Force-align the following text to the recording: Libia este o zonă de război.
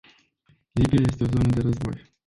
Libia 0.73 1.01
este 1.05 1.23
o 1.23 1.27
zonă 1.27 1.49
de 1.53 1.61
război. 1.61 2.11